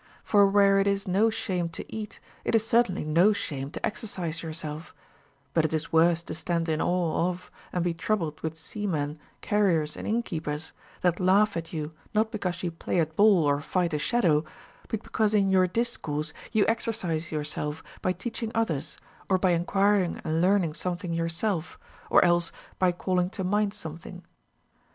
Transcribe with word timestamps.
For 0.23 0.47
where 0.49 0.79
it 0.79 0.87
is 0.87 1.07
no 1.07 1.29
shame 1.29 1.69
to 1.69 1.95
eat, 1.95 2.19
it 2.43 2.55
is 2.55 2.65
certainly 2.65 3.03
no 3.05 3.33
shame 3.33 3.69
to 3.69 3.85
exercise 3.85 4.41
yourself; 4.41 4.95
but 5.53 5.63
it 5.63 5.73
is 5.75 5.93
worse 5.93 6.23
to 6.23 6.33
stand 6.33 6.67
in 6.69 6.81
awe 6.81 7.29
of 7.29 7.51
and 7.71 7.83
be 7.83 7.93
troubled 7.93 8.41
with 8.41 8.57
seamen, 8.57 9.19
carriers, 9.41 9.95
and 9.95 10.07
innkeepers, 10.07 10.73
that 11.01 11.19
laugh 11.19 11.55
at 11.55 11.71
you 11.71 11.93
not 12.15 12.31
because 12.31 12.63
you 12.63 12.71
play 12.71 12.99
at 12.99 13.15
ball 13.15 13.43
or 13.43 13.61
tight 13.61 13.93
a 13.93 13.99
shadow, 13.99 14.43
but 14.87 15.03
because 15.03 15.35
in 15.35 15.51
your 15.51 15.67
discourse 15.67 16.33
you 16.51 16.65
exercise 16.67 17.31
yourself 17.31 17.83
by 18.01 18.11
teaching 18.11 18.51
others, 18.55 18.97
or 19.29 19.37
by 19.37 19.51
enquiring 19.51 20.19
and 20.23 20.41
learning 20.41 20.73
something 20.73 21.13
yourself, 21.13 21.77
or 22.09 22.25
else 22.25 22.51
by 22.79 22.91
calling 22.91 23.29
to 23.29 23.43
mind 23.43 23.71
something. 23.71 24.23